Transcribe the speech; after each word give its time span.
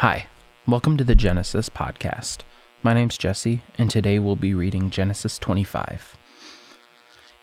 Hi, 0.00 0.26
welcome 0.66 0.98
to 0.98 1.04
the 1.04 1.14
Genesis 1.14 1.70
podcast. 1.70 2.40
My 2.82 2.92
name's 2.92 3.16
Jesse, 3.16 3.62
and 3.78 3.90
today 3.90 4.18
we'll 4.18 4.36
be 4.36 4.52
reading 4.52 4.90
Genesis 4.90 5.38
25. 5.38 6.18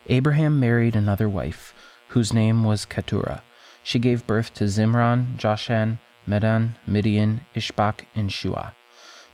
Abraham 0.06 0.60
married 0.60 0.94
another 0.94 1.28
wife, 1.28 1.74
whose 2.10 2.32
name 2.32 2.62
was 2.62 2.84
Keturah. 2.84 3.42
She 3.82 3.98
gave 3.98 4.28
birth 4.28 4.54
to 4.54 4.64
Zimran, 4.66 5.36
Jokshan, 5.36 5.98
Medan, 6.28 6.76
Midian, 6.86 7.40
Ishbak, 7.56 8.02
and 8.14 8.30
Shuah. 8.30 8.70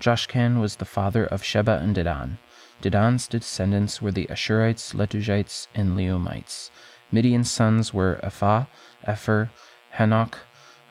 Jokshan 0.00 0.58
was 0.58 0.76
the 0.76 0.86
father 0.86 1.26
of 1.26 1.44
Sheba 1.44 1.78
and 1.82 1.94
Dedan. 1.94 2.38
Dedan's 2.80 3.28
descendants 3.28 4.00
were 4.00 4.12
the 4.12 4.28
Asshurites, 4.28 4.94
Letushites, 4.94 5.66
and 5.74 5.90
Leummites. 5.94 6.70
Midian's 7.12 7.50
sons 7.50 7.92
were 7.92 8.18
Ephah, 8.22 8.64
Epher, 9.06 9.50
Hanoch, 9.98 10.36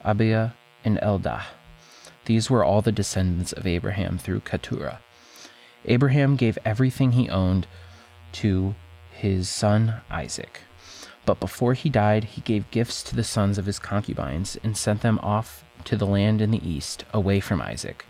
Abiah, 0.06 0.52
and 0.86 1.00
Eldaah. 1.00 1.46
These 2.30 2.48
were 2.48 2.64
all 2.64 2.84
the 2.84 2.92
descendants 2.92 3.54
of 3.54 3.66
Abraham 3.66 4.20
through 4.20 4.42
Keturah. 4.42 5.00
Abraham 5.86 6.36
gave 6.36 6.60
everything 6.64 7.14
he 7.14 7.28
owned 7.28 7.66
to 8.34 8.76
his 9.12 9.50
son 9.50 10.02
Isaac. 10.12 10.60
But 11.26 11.40
before 11.40 11.74
he 11.74 11.90
died, 11.90 12.26
he 12.26 12.42
gave 12.42 12.70
gifts 12.70 13.02
to 13.02 13.16
the 13.16 13.24
sons 13.24 13.58
of 13.58 13.66
his 13.66 13.80
concubines 13.80 14.60
and 14.64 14.78
sent 14.78 15.02
them 15.02 15.18
off 15.24 15.64
to 15.86 15.98
the 15.98 16.06
land 16.06 16.40
in 16.40 16.52
the 16.52 16.70
east, 16.70 17.04
away 17.12 17.40
from 17.40 17.64
Isaac. 17.64 18.06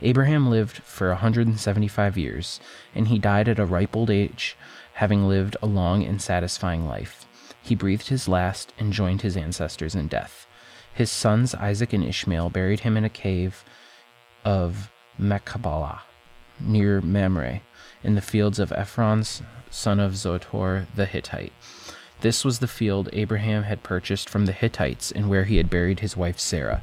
Abraham 0.00 0.48
lived 0.48 0.78
for 0.78 1.08
a 1.08 1.16
175 1.16 2.16
years, 2.16 2.58
and 2.94 3.08
he 3.08 3.18
died 3.18 3.50
at 3.50 3.58
a 3.58 3.66
ripe 3.66 3.94
old 3.94 4.08
age, 4.08 4.56
having 4.94 5.28
lived 5.28 5.58
a 5.60 5.66
long 5.66 6.02
and 6.02 6.22
satisfying 6.22 6.86
life. 6.86 7.26
He 7.62 7.74
breathed 7.74 8.08
his 8.08 8.28
last 8.28 8.72
and 8.78 8.94
joined 8.94 9.20
his 9.20 9.36
ancestors 9.36 9.94
in 9.94 10.08
death. 10.08 10.46
His 10.94 11.10
sons 11.10 11.54
Isaac 11.54 11.92
and 11.92 12.04
Ishmael 12.04 12.50
buried 12.50 12.80
him 12.80 12.96
in 12.96 13.04
a 13.04 13.08
cave 13.08 13.64
of 14.44 14.90
Machpelah 15.18 16.02
near 16.60 17.00
Mamre 17.00 17.60
in 18.02 18.14
the 18.14 18.20
fields 18.20 18.58
of 18.58 18.72
Ephron's 18.72 19.42
son 19.70 19.98
of 19.98 20.12
Zotor 20.12 20.86
the 20.94 21.06
Hittite. 21.06 21.52
This 22.20 22.44
was 22.44 22.58
the 22.58 22.68
field 22.68 23.08
Abraham 23.12 23.64
had 23.64 23.82
purchased 23.82 24.28
from 24.28 24.46
the 24.46 24.52
Hittites 24.52 25.10
and 25.10 25.28
where 25.28 25.44
he 25.44 25.56
had 25.56 25.70
buried 25.70 26.00
his 26.00 26.16
wife 26.16 26.38
Sarah. 26.38 26.82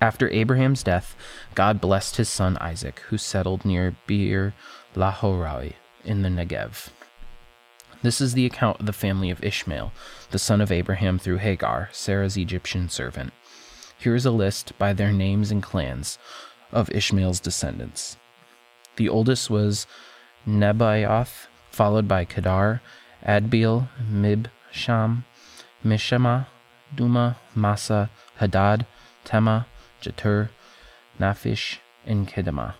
After 0.00 0.28
Abraham's 0.30 0.82
death, 0.82 1.14
God 1.54 1.80
blessed 1.80 2.16
his 2.16 2.28
son 2.28 2.56
Isaac, 2.58 3.00
who 3.08 3.18
settled 3.18 3.64
near 3.64 3.94
Beer 4.06 4.54
Lahoroi 4.96 5.74
in 6.04 6.22
the 6.22 6.28
Negev. 6.28 6.88
This 8.04 8.20
is 8.20 8.34
the 8.34 8.44
account 8.44 8.80
of 8.80 8.84
the 8.84 8.92
family 8.92 9.30
of 9.30 9.42
Ishmael, 9.42 9.90
the 10.30 10.38
son 10.38 10.60
of 10.60 10.70
Abraham 10.70 11.18
through 11.18 11.38
Hagar, 11.38 11.88
Sarah's 11.90 12.36
Egyptian 12.36 12.90
servant. 12.90 13.32
Here 13.98 14.14
is 14.14 14.26
a 14.26 14.30
list 14.30 14.78
by 14.78 14.92
their 14.92 15.10
names 15.10 15.50
and 15.50 15.62
clans 15.62 16.18
of 16.70 16.90
Ishmael's 16.90 17.40
descendants. 17.40 18.18
The 18.96 19.08
oldest 19.08 19.48
was 19.48 19.86
Nebaioth, 20.46 21.46
followed 21.70 22.06
by 22.06 22.26
Kedar, 22.26 22.82
Adbeel, 23.24 23.88
Mibsam, 23.98 25.24
Mishma, 25.82 26.46
Dumah, 26.94 27.36
Massa, 27.54 28.10
Hadad, 28.36 28.84
Tema, 29.24 29.66
Jetur, 30.02 30.50
Naphish, 31.18 31.78
and 32.04 32.28
Kedemah. 32.28 32.74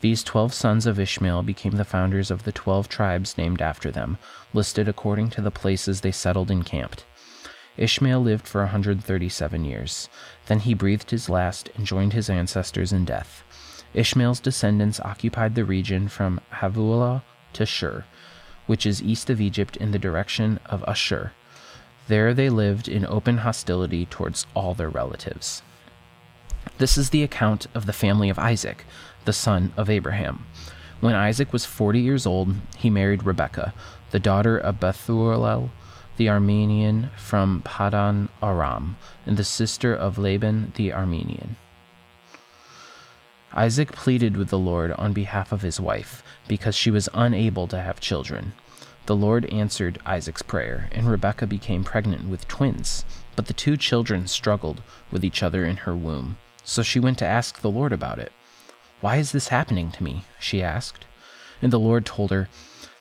These 0.00 0.22
twelve 0.22 0.54
sons 0.54 0.86
of 0.86 1.00
Ishmael 1.00 1.42
became 1.42 1.72
the 1.72 1.84
founders 1.84 2.30
of 2.30 2.44
the 2.44 2.52
twelve 2.52 2.88
tribes 2.88 3.36
named 3.36 3.60
after 3.60 3.90
them, 3.90 4.16
listed 4.54 4.88
according 4.88 5.30
to 5.30 5.40
the 5.40 5.50
places 5.50 6.00
they 6.00 6.12
settled 6.12 6.52
and 6.52 6.64
camped. 6.64 7.04
Ishmael 7.76 8.20
lived 8.20 8.46
for 8.46 8.60
a 8.60 8.66
137 8.66 9.64
years. 9.64 10.08
Then 10.46 10.60
he 10.60 10.74
breathed 10.74 11.10
his 11.10 11.28
last 11.28 11.70
and 11.74 11.84
joined 11.84 12.12
his 12.12 12.30
ancestors 12.30 12.92
in 12.92 13.04
death. 13.04 13.42
Ishmael's 13.92 14.40
descendants 14.40 15.00
occupied 15.00 15.54
the 15.54 15.64
region 15.64 16.08
from 16.08 16.40
Havilah 16.60 17.24
to 17.54 17.66
Shur, 17.66 18.04
which 18.66 18.86
is 18.86 19.02
east 19.02 19.30
of 19.30 19.40
Egypt 19.40 19.76
in 19.76 19.90
the 19.90 19.98
direction 19.98 20.60
of 20.66 20.84
Ashur. 20.86 21.32
There 22.06 22.34
they 22.34 22.50
lived 22.50 22.86
in 22.86 23.04
open 23.04 23.38
hostility 23.38 24.06
towards 24.06 24.46
all 24.54 24.74
their 24.74 24.90
relatives. 24.90 25.62
This 26.78 26.96
is 26.96 27.10
the 27.10 27.22
account 27.22 27.66
of 27.74 27.86
the 27.86 27.92
family 27.92 28.28
of 28.30 28.38
Isaac, 28.38 28.84
the 29.24 29.32
son 29.32 29.72
of 29.76 29.90
Abraham. 29.90 30.46
When 31.00 31.14
Isaac 31.14 31.52
was 31.52 31.64
40 31.64 32.00
years 32.00 32.26
old, 32.26 32.54
he 32.76 32.90
married 32.90 33.24
Rebekah, 33.24 33.74
the 34.10 34.20
daughter 34.20 34.56
of 34.56 34.80
Bethuel 34.80 35.70
the 36.18 36.26
Aramean 36.26 37.10
from 37.16 37.62
Padan 37.64 38.28
Aram, 38.42 38.96
and 39.24 39.36
the 39.36 39.44
sister 39.44 39.94
of 39.94 40.18
Laban 40.18 40.72
the 40.74 40.90
Aramean. 40.90 41.50
Isaac 43.52 43.92
pleaded 43.92 44.36
with 44.36 44.50
the 44.50 44.58
Lord 44.58 44.92
on 44.92 45.12
behalf 45.12 45.52
of 45.52 45.62
his 45.62 45.80
wife, 45.80 46.22
because 46.48 46.74
she 46.74 46.90
was 46.90 47.08
unable 47.14 47.68
to 47.68 47.80
have 47.80 48.00
children. 48.00 48.52
The 49.06 49.16
Lord 49.16 49.46
answered 49.46 50.00
Isaac's 50.04 50.42
prayer, 50.42 50.90
and 50.92 51.08
Rebekah 51.08 51.46
became 51.46 51.84
pregnant 51.84 52.28
with 52.28 52.48
twins, 52.48 53.04
but 53.36 53.46
the 53.46 53.54
two 53.54 53.76
children 53.76 54.26
struggled 54.26 54.82
with 55.12 55.24
each 55.24 55.42
other 55.42 55.64
in 55.64 55.78
her 55.78 55.96
womb. 55.96 56.36
So 56.68 56.82
she 56.82 57.00
went 57.00 57.16
to 57.20 57.26
ask 57.26 57.62
the 57.62 57.70
Lord 57.70 57.94
about 57.94 58.18
it. 58.18 58.30
Why 59.00 59.16
is 59.16 59.32
this 59.32 59.48
happening 59.48 59.90
to 59.92 60.04
me? 60.04 60.24
she 60.38 60.62
asked. 60.62 61.06
And 61.62 61.72
the 61.72 61.80
Lord 61.80 62.04
told 62.04 62.30
her, 62.30 62.50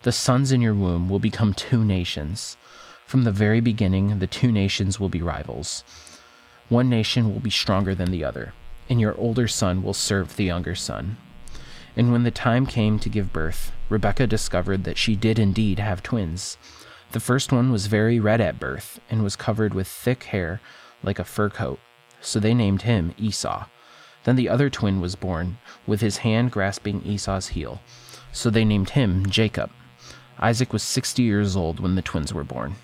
The 0.04 0.14
sons 0.14 0.54
in 0.54 0.62
your 0.62 0.74
womb 0.74 1.10
will 1.10 1.20
become 1.20 1.54
two 1.54 1.84
nations. 1.84 2.56
From 3.06 3.26
the 3.26 3.32
very 3.34 3.60
beginning, 3.60 4.20
the 4.20 4.26
two 4.26 4.54
nations 4.54 5.02
will 5.02 5.10
be 5.10 5.22
rivals. 5.22 5.84
One 6.70 6.90
nation 6.90 7.34
will 7.34 7.42
be 7.42 7.50
stronger 7.50 7.94
than 7.94 8.10
the 8.10 8.24
other, 8.24 8.54
and 8.90 9.02
your 9.02 9.18
older 9.18 9.50
son 9.50 9.84
will 9.84 9.94
serve 9.94 10.38
the 10.38 10.46
younger 10.46 10.74
son. 10.74 11.18
And 11.98 12.14
when 12.14 12.24
the 12.24 12.32
time 12.32 12.68
came 12.68 13.00
to 13.00 13.10
give 13.10 13.34
birth, 13.34 13.74
Rebekah 13.90 14.28
discovered 14.28 14.86
that 14.86 14.98
she 14.98 15.18
did 15.18 15.38
indeed 15.38 15.80
have 15.80 16.02
twins. 16.02 16.58
The 17.12 17.20
first 17.20 17.52
one 17.52 17.74
was 17.74 17.88
very 17.88 18.18
red 18.18 18.40
at 18.40 18.62
birth 18.62 19.02
and 19.10 19.26
was 19.26 19.36
covered 19.36 19.74
with 19.74 19.90
thick 19.90 20.24
hair 20.24 20.62
like 21.04 21.20
a 21.20 21.26
fur 21.26 21.50
coat, 21.50 21.80
so 22.22 22.40
they 22.40 22.54
named 22.54 22.84
him 22.84 23.14
Esau. 23.18 23.66
Then 24.24 24.36
the 24.36 24.50
other 24.50 24.70
twin 24.70 25.00
was 25.00 25.16
born, 25.16 25.58
with 25.86 26.02
his 26.02 26.18
hand 26.18 26.52
grasping 26.52 27.02
Esau's 27.06 27.50
heel. 27.50 27.80
So 28.32 28.50
they 28.50 28.66
named 28.66 28.92
him 28.92 29.26
Jacob. 29.30 29.72
Isaac 30.40 30.74
was 30.74 30.84
60 30.84 31.24
years 31.24 31.56
old 31.56 31.80
when 31.80 31.96
the 31.96 32.02
twins 32.02 32.34
were 32.34 32.44
born. 32.44 32.76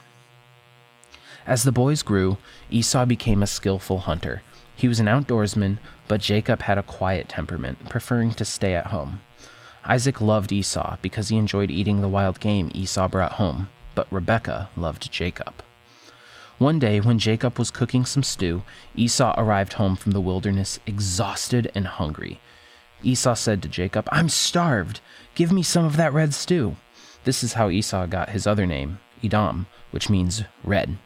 As 1.45 1.63
the 1.63 1.71
boys 1.71 2.01
grew, 2.01 2.37
Esau 2.71 3.05
became 3.05 3.43
a 3.43 3.47
skillful 3.47 3.99
hunter. 3.99 4.41
He 4.75 4.87
was 4.87 4.99
an 4.99 5.07
outdoorsman, 5.07 5.77
but 6.07 6.21
Jacob 6.21 6.61
had 6.61 6.77
a 6.77 6.83
quiet 6.83 7.29
temperament, 7.29 7.89
preferring 7.89 8.31
to 8.35 8.45
stay 8.45 8.73
at 8.75 8.87
home. 8.87 9.21
Isaac 9.85 10.21
loved 10.21 10.53
Esau 10.53 10.97
because 11.01 11.27
he 11.27 11.37
enjoyed 11.37 11.69
eating 11.69 11.99
the 11.99 12.07
wild 12.07 12.39
game 12.39 12.71
Esau 12.73 13.09
brought 13.09 13.33
home, 13.33 13.69
but 13.95 14.11
Rebekah 14.11 14.69
loved 14.77 15.11
Jacob. 15.11 15.61
One 16.59 16.79
day, 16.79 16.99
when 16.99 17.19
Jacob 17.19 17.57
was 17.57 17.71
cooking 17.71 18.05
some 18.05 18.23
stew, 18.23 18.63
Esau 18.95 19.33
arrived 19.37 19.73
home 19.73 19.95
from 19.95 20.11
the 20.11 20.21
wilderness 20.21 20.79
exhausted 20.85 21.71
and 21.73 21.87
hungry. 21.87 22.39
Esau 23.01 23.33
said 23.33 23.61
to 23.63 23.67
Jacob, 23.67 24.07
I'm 24.11 24.29
starved. 24.29 25.01
Give 25.35 25.51
me 25.51 25.63
some 25.63 25.83
of 25.83 25.97
that 25.97 26.13
red 26.13 26.33
stew. 26.33 26.77
This 27.23 27.43
is 27.43 27.53
how 27.53 27.69
Esau 27.69 28.05
got 28.05 28.29
his 28.29 28.45
other 28.45 28.65
name, 28.65 28.99
Edom, 29.23 29.65
which 29.91 30.09
means 30.09 30.43
red. 30.63 30.97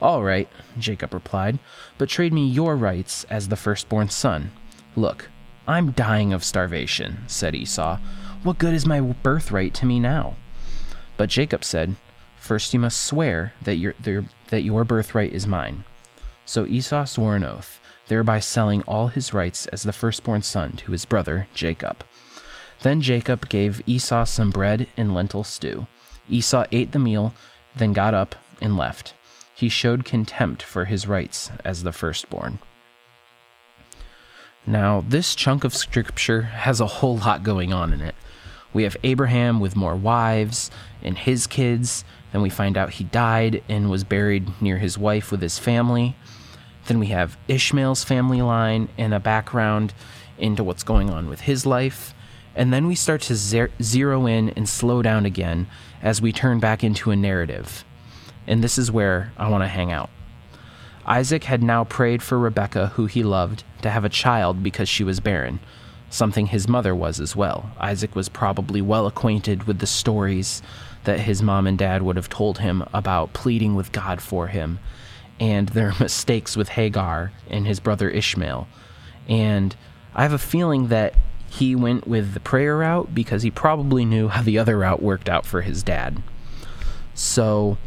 All 0.00 0.22
right, 0.22 0.48
Jacob 0.78 1.14
replied, 1.14 1.58
but 1.98 2.08
trade 2.08 2.32
me 2.32 2.46
your 2.46 2.76
rights 2.76 3.24
as 3.24 3.48
the 3.48 3.56
firstborn 3.56 4.10
son. 4.10 4.52
Look, 4.94 5.30
I'm 5.66 5.92
dying 5.92 6.32
of 6.32 6.44
starvation, 6.44 7.24
said 7.26 7.54
Esau. 7.54 7.98
What 8.42 8.58
good 8.58 8.74
is 8.74 8.86
my 8.86 9.00
birthright 9.00 9.74
to 9.74 9.86
me 9.86 9.98
now? 9.98 10.36
But 11.16 11.30
Jacob 11.30 11.64
said, 11.64 11.96
First 12.46 12.72
you 12.72 12.78
must 12.78 13.02
swear 13.02 13.54
that 13.62 13.74
your, 13.74 13.96
that 14.50 14.62
your 14.62 14.84
birthright 14.84 15.32
is 15.32 15.48
mine. 15.48 15.82
So 16.44 16.64
Esau 16.64 17.04
swore 17.04 17.34
an 17.34 17.42
oath, 17.42 17.80
thereby 18.06 18.38
selling 18.38 18.82
all 18.82 19.08
his 19.08 19.34
rights 19.34 19.66
as 19.66 19.82
the 19.82 19.92
firstborn 19.92 20.42
son 20.42 20.74
to 20.74 20.92
his 20.92 21.04
brother 21.04 21.48
Jacob. 21.54 22.04
Then 22.82 23.00
Jacob 23.00 23.48
gave 23.48 23.82
Esau 23.84 24.22
some 24.26 24.52
bread 24.52 24.86
and 24.96 25.12
lentil 25.12 25.42
stew. 25.42 25.88
Esau 26.30 26.66
ate 26.70 26.92
the 26.92 27.00
meal, 27.00 27.34
then 27.74 27.92
got 27.92 28.14
up 28.14 28.36
and 28.60 28.76
left. 28.76 29.14
He 29.52 29.68
showed 29.68 30.04
contempt 30.04 30.62
for 30.62 30.84
his 30.84 31.08
rights 31.08 31.50
as 31.64 31.82
the 31.82 31.90
firstborn. 31.90 32.60
Now, 34.64 35.02
this 35.08 35.34
chunk 35.34 35.64
of 35.64 35.74
scripture 35.74 36.42
has 36.42 36.80
a 36.80 36.86
whole 36.86 37.18
lot 37.18 37.42
going 37.42 37.72
on 37.72 37.92
in 37.92 38.00
it. 38.00 38.14
We 38.76 38.82
have 38.82 38.98
Abraham 39.04 39.58
with 39.58 39.74
more 39.74 39.96
wives 39.96 40.70
and 41.02 41.16
his 41.16 41.46
kids. 41.46 42.04
Then 42.30 42.42
we 42.42 42.50
find 42.50 42.76
out 42.76 42.90
he 42.90 43.04
died 43.04 43.64
and 43.70 43.88
was 43.88 44.04
buried 44.04 44.60
near 44.60 44.76
his 44.76 44.98
wife 44.98 45.30
with 45.30 45.40
his 45.40 45.58
family. 45.58 46.14
Then 46.84 46.98
we 46.98 47.06
have 47.06 47.38
Ishmael's 47.48 48.04
family 48.04 48.42
line 48.42 48.90
and 48.98 49.14
a 49.14 49.18
background 49.18 49.94
into 50.36 50.62
what's 50.62 50.82
going 50.82 51.08
on 51.08 51.26
with 51.30 51.40
his 51.40 51.64
life. 51.64 52.12
And 52.54 52.70
then 52.70 52.86
we 52.86 52.94
start 52.94 53.22
to 53.22 53.34
zero 53.34 54.26
in 54.26 54.50
and 54.50 54.68
slow 54.68 55.00
down 55.00 55.24
again 55.24 55.68
as 56.02 56.20
we 56.20 56.30
turn 56.30 56.60
back 56.60 56.84
into 56.84 57.10
a 57.10 57.16
narrative. 57.16 57.82
And 58.46 58.62
this 58.62 58.76
is 58.76 58.92
where 58.92 59.32
I 59.38 59.48
want 59.48 59.64
to 59.64 59.68
hang 59.68 59.90
out. 59.90 60.10
Isaac 61.06 61.44
had 61.44 61.62
now 61.62 61.84
prayed 61.84 62.22
for 62.22 62.38
Rebekah, 62.38 62.88
who 62.88 63.06
he 63.06 63.22
loved, 63.22 63.64
to 63.80 63.88
have 63.88 64.04
a 64.04 64.10
child 64.10 64.62
because 64.62 64.86
she 64.86 65.02
was 65.02 65.18
barren, 65.18 65.60
something 66.16 66.46
his 66.46 66.66
mother 66.68 66.94
was 66.94 67.20
as 67.20 67.36
well. 67.36 67.70
Isaac 67.78 68.16
was 68.16 68.28
probably 68.28 68.80
well 68.80 69.06
acquainted 69.06 69.64
with 69.64 69.78
the 69.78 69.86
stories 69.86 70.62
that 71.04 71.20
his 71.20 71.42
mom 71.42 71.66
and 71.66 71.78
dad 71.78 72.02
would 72.02 72.16
have 72.16 72.28
told 72.28 72.58
him 72.58 72.82
about 72.92 73.32
pleading 73.32 73.74
with 73.74 73.92
God 73.92 74.20
for 74.20 74.48
him 74.48 74.78
and 75.38 75.68
their 75.68 75.92
mistakes 76.00 76.56
with 76.56 76.70
Hagar 76.70 77.32
and 77.48 77.66
his 77.66 77.80
brother 77.80 78.08
Ishmael. 78.08 78.66
And 79.28 79.76
I 80.14 80.22
have 80.22 80.32
a 80.32 80.38
feeling 80.38 80.88
that 80.88 81.14
he 81.48 81.74
went 81.74 82.06
with 82.06 82.34
the 82.34 82.40
prayer 82.40 82.78
route 82.78 83.14
because 83.14 83.42
he 83.42 83.50
probably 83.50 84.04
knew 84.04 84.28
how 84.28 84.42
the 84.42 84.58
other 84.58 84.78
route 84.78 85.02
worked 85.02 85.28
out 85.28 85.46
for 85.46 85.62
his 85.62 85.82
dad. 85.82 86.22
So 87.14 87.78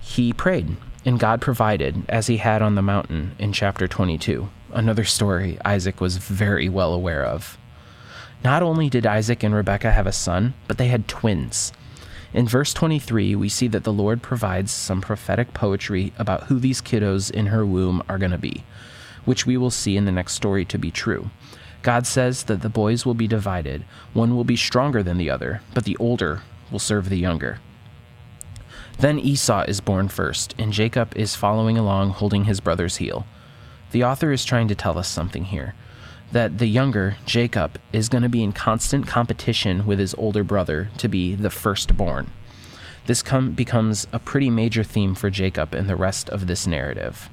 he 0.00 0.32
prayed, 0.32 0.76
and 1.04 1.18
God 1.18 1.40
provided, 1.40 2.04
as 2.08 2.26
he 2.26 2.36
had 2.36 2.62
on 2.62 2.74
the 2.74 2.82
mountain 2.82 3.34
in 3.38 3.52
chapter 3.52 3.88
22, 3.88 4.48
another 4.72 5.04
story 5.04 5.58
Isaac 5.64 6.00
was 6.00 6.18
very 6.18 6.68
well 6.68 6.92
aware 6.92 7.24
of. 7.24 7.58
Not 8.44 8.62
only 8.62 8.88
did 8.88 9.06
Isaac 9.06 9.42
and 9.42 9.54
Rebekah 9.54 9.92
have 9.92 10.06
a 10.06 10.12
son, 10.12 10.54
but 10.66 10.78
they 10.78 10.88
had 10.88 11.08
twins. 11.08 11.72
In 12.32 12.46
verse 12.46 12.74
23, 12.74 13.34
we 13.34 13.48
see 13.48 13.68
that 13.68 13.84
the 13.84 13.92
Lord 13.92 14.22
provides 14.22 14.70
some 14.70 15.00
prophetic 15.00 15.54
poetry 15.54 16.12
about 16.18 16.44
who 16.44 16.58
these 16.58 16.80
kiddos 16.80 17.30
in 17.30 17.46
her 17.46 17.64
womb 17.64 18.02
are 18.08 18.18
going 18.18 18.30
to 18.30 18.38
be, 18.38 18.64
which 19.24 19.46
we 19.46 19.56
will 19.56 19.70
see 19.70 19.96
in 19.96 20.04
the 20.04 20.12
next 20.12 20.34
story 20.34 20.64
to 20.66 20.78
be 20.78 20.90
true. 20.90 21.30
God 21.82 22.06
says 22.06 22.44
that 22.44 22.60
the 22.60 22.68
boys 22.68 23.06
will 23.06 23.14
be 23.14 23.26
divided. 23.26 23.84
One 24.12 24.36
will 24.36 24.44
be 24.44 24.56
stronger 24.56 25.02
than 25.02 25.16
the 25.16 25.30
other, 25.30 25.62
but 25.74 25.84
the 25.84 25.96
older 25.96 26.42
will 26.70 26.78
serve 26.78 27.08
the 27.08 27.18
younger. 27.18 27.60
Then 28.98 29.18
Esau 29.18 29.62
is 29.62 29.80
born 29.80 30.08
first, 30.08 30.54
and 30.58 30.72
Jacob 30.72 31.16
is 31.16 31.34
following 31.34 31.78
along 31.78 32.10
holding 32.10 32.44
his 32.44 32.60
brother's 32.60 32.96
heel. 32.96 33.26
The 33.92 34.04
author 34.04 34.32
is 34.32 34.44
trying 34.44 34.68
to 34.68 34.74
tell 34.74 34.98
us 34.98 35.08
something 35.08 35.46
here 35.46 35.74
that 36.32 36.58
the 36.58 36.66
younger, 36.66 37.16
Jacob, 37.24 37.78
is 37.92 38.08
going 38.08 38.22
to 38.22 38.28
be 38.28 38.42
in 38.42 38.52
constant 38.52 39.06
competition 39.06 39.86
with 39.86 39.98
his 39.98 40.14
older 40.14 40.44
brother 40.44 40.90
to 40.98 41.08
be 41.08 41.34
the 41.34 41.50
firstborn. 41.50 42.30
This 43.06 43.22
com- 43.22 43.52
becomes 43.52 44.06
a 44.12 44.18
pretty 44.18 44.50
major 44.50 44.84
theme 44.84 45.14
for 45.14 45.30
Jacob 45.30 45.74
in 45.74 45.86
the 45.86 45.96
rest 45.96 46.28
of 46.28 46.46
this 46.46 46.66
narrative. 46.66 47.30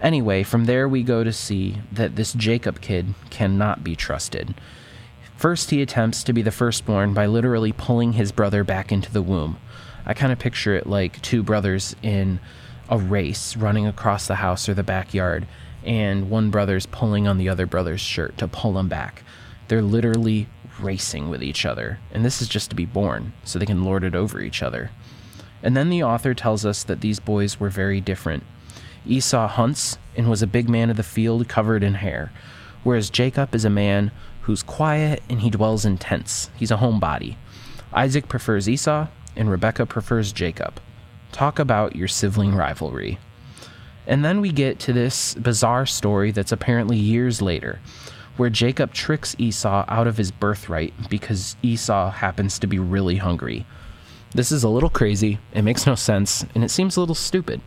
Anyway, 0.00 0.42
from 0.42 0.66
there 0.66 0.88
we 0.88 1.02
go 1.02 1.24
to 1.24 1.32
see 1.32 1.78
that 1.90 2.16
this 2.16 2.32
Jacob 2.32 2.80
kid 2.80 3.14
cannot 3.30 3.82
be 3.82 3.96
trusted. 3.96 4.54
First, 5.36 5.70
he 5.70 5.82
attempts 5.82 6.22
to 6.22 6.32
be 6.32 6.42
the 6.42 6.52
firstborn 6.52 7.14
by 7.14 7.26
literally 7.26 7.72
pulling 7.72 8.12
his 8.12 8.30
brother 8.30 8.62
back 8.62 8.92
into 8.92 9.10
the 9.10 9.22
womb. 9.22 9.58
I 10.06 10.14
kind 10.14 10.32
of 10.32 10.38
picture 10.38 10.74
it 10.74 10.86
like 10.86 11.20
two 11.22 11.42
brothers 11.42 11.96
in 12.02 12.38
a 12.88 12.98
race 12.98 13.56
running 13.56 13.86
across 13.86 14.26
the 14.28 14.36
house 14.36 14.68
or 14.68 14.74
the 14.74 14.82
backyard, 14.84 15.46
and 15.84 16.30
one 16.30 16.50
brother's 16.50 16.86
pulling 16.86 17.26
on 17.26 17.38
the 17.38 17.48
other 17.48 17.66
brother's 17.66 18.00
shirt 18.00 18.36
to 18.38 18.48
pull 18.48 18.78
him 18.78 18.88
back. 18.88 19.22
They're 19.68 19.82
literally 19.82 20.48
racing 20.80 21.28
with 21.28 21.42
each 21.42 21.64
other, 21.64 21.98
and 22.12 22.24
this 22.24 22.42
is 22.42 22.48
just 22.48 22.70
to 22.70 22.76
be 22.76 22.86
born, 22.86 23.32
so 23.44 23.58
they 23.58 23.66
can 23.66 23.84
lord 23.84 24.04
it 24.04 24.14
over 24.14 24.40
each 24.40 24.62
other. 24.62 24.90
And 25.62 25.76
then 25.76 25.90
the 25.90 26.02
author 26.02 26.34
tells 26.34 26.66
us 26.66 26.82
that 26.84 27.00
these 27.00 27.20
boys 27.20 27.60
were 27.60 27.70
very 27.70 28.00
different. 28.00 28.44
Esau 29.06 29.48
hunts 29.48 29.98
and 30.16 30.28
was 30.28 30.42
a 30.42 30.46
big 30.46 30.68
man 30.68 30.90
of 30.90 30.96
the 30.96 31.02
field 31.02 31.48
covered 31.48 31.82
in 31.82 31.94
hair, 31.94 32.32
whereas 32.82 33.10
Jacob 33.10 33.54
is 33.54 33.64
a 33.64 33.70
man 33.70 34.10
who's 34.42 34.62
quiet 34.62 35.22
and 35.28 35.40
he 35.40 35.50
dwells 35.50 35.84
in 35.84 35.98
tents. 35.98 36.50
He's 36.56 36.70
a 36.70 36.76
homebody. 36.76 37.36
Isaac 37.92 38.28
prefers 38.28 38.68
Esau, 38.68 39.06
and 39.36 39.50
Rebekah 39.50 39.86
prefers 39.86 40.32
Jacob. 40.32 40.80
Talk 41.30 41.58
about 41.58 41.96
your 41.96 42.08
sibling 42.08 42.54
rivalry. 42.54 43.18
And 44.06 44.24
then 44.24 44.40
we 44.40 44.50
get 44.50 44.78
to 44.80 44.92
this 44.92 45.34
bizarre 45.34 45.86
story 45.86 46.32
that's 46.32 46.52
apparently 46.52 46.96
years 46.96 47.40
later, 47.40 47.80
where 48.36 48.50
Jacob 48.50 48.92
tricks 48.92 49.36
Esau 49.38 49.84
out 49.88 50.06
of 50.06 50.16
his 50.16 50.32
birthright 50.32 50.92
because 51.08 51.56
Esau 51.62 52.10
happens 52.10 52.58
to 52.58 52.66
be 52.66 52.78
really 52.78 53.16
hungry. 53.16 53.64
This 54.34 54.50
is 54.50 54.64
a 54.64 54.68
little 54.68 54.90
crazy, 54.90 55.38
it 55.52 55.62
makes 55.62 55.86
no 55.86 55.94
sense, 55.94 56.44
and 56.54 56.64
it 56.64 56.70
seems 56.70 56.96
a 56.96 57.00
little 57.00 57.14
stupid. 57.14 57.60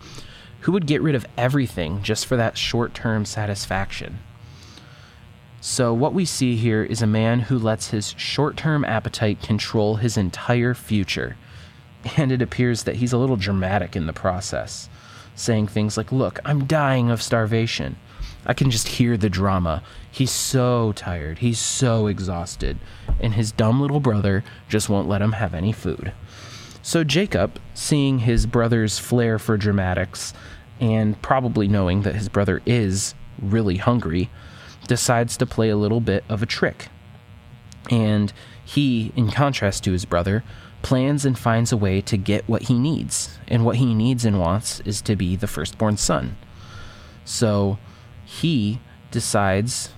Who 0.61 0.71
would 0.71 0.87
get 0.87 1.01
rid 1.01 1.15
of 1.15 1.27
everything 1.37 2.01
just 2.01 2.25
for 2.25 2.35
that 2.37 2.57
short 2.57 2.93
term 2.93 3.23
satisfaction? 3.23 4.19
So, 5.61 5.93
what 5.93 6.13
we 6.13 6.25
see 6.25 6.55
here 6.57 6.83
is 6.83 7.01
a 7.01 7.07
man 7.07 7.41
who 7.41 7.57
lets 7.57 7.89
his 7.89 8.13
short 8.17 8.57
term 8.57 8.83
appetite 8.83 9.41
control 9.41 9.95
his 9.95 10.17
entire 10.17 10.73
future. 10.73 11.37
And 12.17 12.31
it 12.31 12.39
appears 12.39 12.83
that 12.83 12.97
he's 12.97 13.13
a 13.13 13.17
little 13.17 13.35
dramatic 13.35 13.95
in 13.95 14.05
the 14.05 14.13
process 14.13 14.89
saying 15.35 15.67
things 15.67 15.97
like, 15.97 16.11
Look, 16.11 16.39
I'm 16.45 16.65
dying 16.65 17.11
of 17.11 17.21
starvation. 17.21 17.97
I 18.45 18.53
can 18.53 18.69
just 18.69 18.87
hear 18.87 19.17
the 19.17 19.29
drama. 19.29 19.81
He's 20.11 20.31
so 20.31 20.91
tired. 20.93 21.39
He's 21.39 21.59
so 21.59 22.07
exhausted. 22.07 22.77
And 23.19 23.33
his 23.33 23.51
dumb 23.51 23.81
little 23.81 23.99
brother 23.99 24.43
just 24.69 24.87
won't 24.87 25.09
let 25.09 25.21
him 25.21 25.33
have 25.33 25.53
any 25.53 25.71
food. 25.71 26.13
So 26.81 27.03
Jacob, 27.03 27.59
seeing 27.73 28.19
his 28.19 28.45
brother's 28.45 28.99
flair 28.99 29.39
for 29.39 29.57
dramatics, 29.57 30.33
and 30.79 31.19
probably 31.21 31.67
knowing 31.67 32.03
that 32.03 32.15
his 32.15 32.29
brother 32.29 32.61
is 32.65 33.15
really 33.41 33.77
hungry, 33.77 34.29
decides 34.87 35.37
to 35.37 35.45
play 35.45 35.69
a 35.69 35.77
little 35.77 36.01
bit 36.01 36.23
of 36.29 36.43
a 36.43 36.45
trick. 36.45 36.89
And 37.89 38.31
he, 38.63 39.11
in 39.15 39.31
contrast 39.31 39.83
to 39.85 39.91
his 39.91 40.05
brother, 40.05 40.43
plans 40.85 41.25
and 41.25 41.37
finds 41.37 41.71
a 41.71 41.77
way 41.77 41.99
to 41.99 42.15
get 42.15 42.47
what 42.47 42.61
he 42.61 42.77
needs. 42.77 43.39
And 43.47 43.65
what 43.65 43.77
he 43.77 43.95
needs 43.95 44.23
and 44.23 44.39
wants 44.39 44.81
is 44.81 45.01
to 45.01 45.15
be 45.15 45.35
the 45.35 45.47
firstborn 45.47 45.97
son. 45.97 46.37
So 47.25 47.79
he 48.23 48.79
decides 49.09 49.89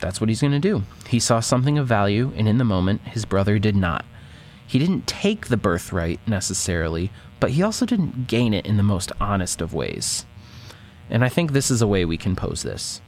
that's 0.00 0.22
what 0.22 0.30
he's 0.30 0.40
going 0.40 0.54
to 0.54 0.58
do. 0.58 0.84
He 1.06 1.20
saw 1.20 1.40
something 1.40 1.76
of 1.76 1.86
value, 1.86 2.32
and 2.34 2.48
in 2.48 2.56
the 2.56 2.64
moment, 2.64 3.02
his 3.02 3.26
brother 3.26 3.58
did 3.58 3.76
not. 3.76 4.06
He 4.66 4.78
didn't 4.78 5.06
take 5.06 5.48
the 5.48 5.58
birthright 5.58 6.18
necessarily, 6.26 7.12
but 7.38 7.50
he 7.50 7.62
also 7.62 7.84
didn't 7.84 8.26
gain 8.26 8.54
it 8.54 8.64
in 8.64 8.78
the 8.78 8.82
most 8.82 9.12
honest 9.20 9.60
of 9.60 9.74
ways. 9.74 10.24
And 11.10 11.22
I 11.22 11.28
think 11.28 11.52
this 11.52 11.70
is 11.70 11.82
a 11.82 11.86
way 11.86 12.06
we 12.06 12.16
can 12.16 12.36
pose 12.36 12.62
this. 12.62 13.02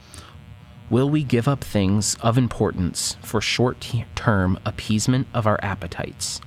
Will 0.91 1.09
we 1.09 1.23
give 1.23 1.47
up 1.47 1.63
things 1.63 2.17
of 2.21 2.37
importance 2.37 3.17
for 3.23 3.41
short 3.41 3.91
term 4.13 4.59
appeasement 4.63 5.27
of 5.33 5.47
our 5.47 5.59
appetites? 5.63 6.39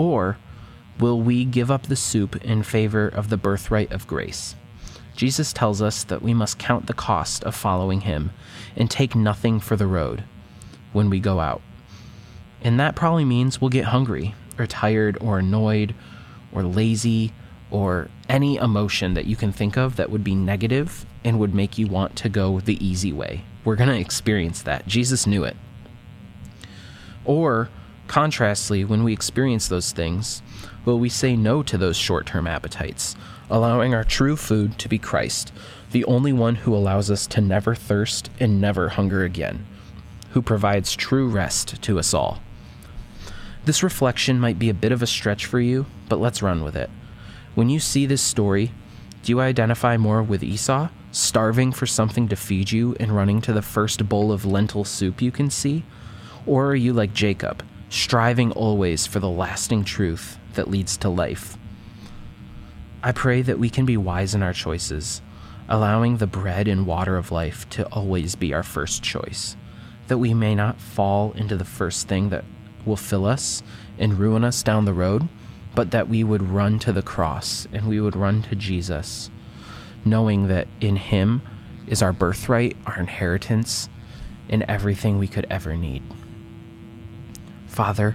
Or 0.00 0.38
will 0.98 1.20
we 1.20 1.44
give 1.44 1.70
up 1.70 1.82
the 1.82 1.94
soup 1.94 2.42
in 2.42 2.62
favor 2.62 3.06
of 3.06 3.28
the 3.28 3.36
birthright 3.36 3.92
of 3.92 4.06
grace? 4.06 4.54
Jesus 5.14 5.52
tells 5.52 5.82
us 5.82 6.04
that 6.04 6.22
we 6.22 6.32
must 6.32 6.58
count 6.58 6.86
the 6.86 6.94
cost 6.94 7.44
of 7.44 7.54
following 7.54 8.00
him 8.00 8.30
and 8.74 8.90
take 8.90 9.14
nothing 9.14 9.60
for 9.60 9.76
the 9.76 9.86
road 9.86 10.24
when 10.94 11.10
we 11.10 11.20
go 11.20 11.38
out. 11.38 11.60
And 12.62 12.80
that 12.80 12.96
probably 12.96 13.26
means 13.26 13.60
we'll 13.60 13.68
get 13.68 13.84
hungry 13.84 14.34
or 14.58 14.66
tired 14.66 15.18
or 15.20 15.38
annoyed 15.38 15.94
or 16.50 16.62
lazy 16.62 17.34
or 17.70 18.08
any 18.26 18.56
emotion 18.56 19.12
that 19.12 19.26
you 19.26 19.36
can 19.36 19.52
think 19.52 19.76
of 19.76 19.96
that 19.96 20.08
would 20.08 20.24
be 20.24 20.34
negative 20.34 21.04
and 21.24 21.38
would 21.38 21.54
make 21.54 21.76
you 21.76 21.86
want 21.86 22.16
to 22.16 22.30
go 22.30 22.58
the 22.58 22.82
easy 22.82 23.12
way. 23.12 23.44
We're 23.66 23.76
going 23.76 23.90
to 23.90 24.00
experience 24.00 24.62
that. 24.62 24.86
Jesus 24.86 25.26
knew 25.26 25.44
it. 25.44 25.58
Or 27.26 27.68
Contrastly, 28.10 28.84
when 28.84 29.04
we 29.04 29.12
experience 29.12 29.68
those 29.68 29.92
things, 29.92 30.42
will 30.84 30.98
we 30.98 31.08
say 31.08 31.36
no 31.36 31.62
to 31.62 31.78
those 31.78 31.96
short 31.96 32.26
term 32.26 32.44
appetites, 32.44 33.14
allowing 33.48 33.94
our 33.94 34.02
true 34.02 34.34
food 34.34 34.76
to 34.80 34.88
be 34.88 34.98
Christ, 34.98 35.52
the 35.92 36.04
only 36.06 36.32
one 36.32 36.56
who 36.56 36.74
allows 36.74 37.08
us 37.08 37.24
to 37.28 37.40
never 37.40 37.72
thirst 37.76 38.28
and 38.40 38.60
never 38.60 38.88
hunger 38.88 39.22
again, 39.22 39.64
who 40.30 40.42
provides 40.42 40.96
true 40.96 41.28
rest 41.28 41.80
to 41.82 42.00
us 42.00 42.12
all? 42.12 42.40
This 43.64 43.84
reflection 43.84 44.40
might 44.40 44.58
be 44.58 44.70
a 44.70 44.74
bit 44.74 44.90
of 44.90 45.02
a 45.02 45.06
stretch 45.06 45.46
for 45.46 45.60
you, 45.60 45.86
but 46.08 46.18
let's 46.18 46.42
run 46.42 46.64
with 46.64 46.74
it. 46.74 46.90
When 47.54 47.70
you 47.70 47.78
see 47.78 48.06
this 48.06 48.22
story, 48.22 48.72
do 49.22 49.30
you 49.30 49.40
identify 49.40 49.96
more 49.96 50.20
with 50.20 50.42
Esau, 50.42 50.88
starving 51.12 51.70
for 51.70 51.86
something 51.86 52.26
to 52.26 52.34
feed 52.34 52.72
you 52.72 52.96
and 52.98 53.14
running 53.14 53.40
to 53.42 53.52
the 53.52 53.62
first 53.62 54.08
bowl 54.08 54.32
of 54.32 54.44
lentil 54.44 54.82
soup 54.84 55.22
you 55.22 55.30
can 55.30 55.48
see? 55.48 55.84
Or 56.44 56.66
are 56.66 56.74
you 56.74 56.92
like 56.92 57.14
Jacob, 57.14 57.62
striving 57.90 58.52
always 58.52 59.04
for 59.04 59.18
the 59.18 59.28
lasting 59.28 59.84
truth 59.84 60.38
that 60.54 60.70
leads 60.70 60.96
to 60.96 61.08
life. 61.08 61.58
I 63.02 63.10
pray 63.10 63.42
that 63.42 63.58
we 63.58 63.68
can 63.68 63.84
be 63.84 63.96
wise 63.96 64.32
in 64.32 64.44
our 64.44 64.52
choices, 64.52 65.20
allowing 65.68 66.16
the 66.16 66.26
bread 66.26 66.68
and 66.68 66.86
water 66.86 67.16
of 67.16 67.32
life 67.32 67.68
to 67.70 67.86
always 67.88 68.36
be 68.36 68.54
our 68.54 68.62
first 68.62 69.02
choice, 69.02 69.56
that 70.06 70.18
we 70.18 70.32
may 70.34 70.54
not 70.54 70.80
fall 70.80 71.32
into 71.32 71.56
the 71.56 71.64
first 71.64 72.06
thing 72.06 72.28
that 72.28 72.44
will 72.86 72.96
fill 72.96 73.26
us 73.26 73.60
and 73.98 74.18
ruin 74.18 74.44
us 74.44 74.62
down 74.62 74.84
the 74.84 74.94
road, 74.94 75.28
but 75.74 75.90
that 75.90 76.08
we 76.08 76.22
would 76.22 76.42
run 76.42 76.78
to 76.78 76.92
the 76.92 77.02
cross 77.02 77.66
and 77.72 77.88
we 77.88 78.00
would 78.00 78.14
run 78.14 78.42
to 78.42 78.54
Jesus, 78.54 79.30
knowing 80.04 80.46
that 80.46 80.68
in 80.80 80.94
Him 80.94 81.42
is 81.88 82.02
our 82.02 82.12
birthright, 82.12 82.76
our 82.86 83.00
inheritance, 83.00 83.88
and 84.48 84.62
everything 84.68 85.18
we 85.18 85.28
could 85.28 85.46
ever 85.50 85.76
need. 85.76 86.02
Father, 87.80 88.14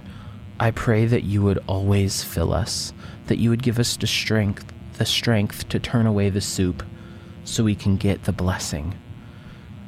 I 0.60 0.70
pray 0.70 1.06
that 1.06 1.24
you 1.24 1.42
would 1.42 1.58
always 1.66 2.22
fill 2.22 2.54
us, 2.54 2.92
that 3.26 3.38
you 3.38 3.50
would 3.50 3.64
give 3.64 3.80
us 3.80 3.96
the 3.96 4.06
strength, 4.06 4.72
the 4.96 5.04
strength 5.04 5.68
to 5.70 5.80
turn 5.80 6.06
away 6.06 6.30
the 6.30 6.40
soup, 6.40 6.84
so 7.42 7.64
we 7.64 7.74
can 7.74 7.96
get 7.96 8.22
the 8.22 8.32
blessing. 8.32 8.94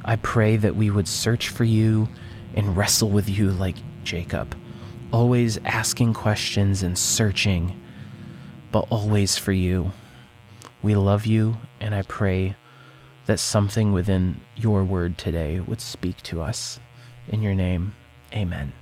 I 0.03 0.17
pray 0.17 0.57
that 0.57 0.75
we 0.75 0.89
would 0.89 1.07
search 1.07 1.47
for 1.47 1.63
you 1.63 2.09
and 2.53 2.75
wrestle 2.75 3.09
with 3.09 3.29
you 3.29 3.51
like 3.51 3.77
Jacob, 4.03 4.53
always 5.13 5.57
asking 5.63 6.13
questions 6.13 6.83
and 6.83 6.97
searching, 6.97 7.79
but 8.73 8.85
always 8.89 9.37
for 9.37 9.53
you. 9.53 9.93
We 10.83 10.95
love 10.95 11.25
you, 11.25 11.55
and 11.79 11.95
I 11.95 12.01
pray 12.01 12.57
that 13.27 13.39
something 13.39 13.93
within 13.93 14.41
your 14.57 14.83
word 14.83 15.17
today 15.17 15.61
would 15.61 15.79
speak 15.79 16.17
to 16.23 16.41
us. 16.41 16.81
In 17.29 17.41
your 17.41 17.55
name, 17.55 17.95
amen. 18.33 18.73